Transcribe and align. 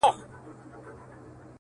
ميسج. 0.03 0.15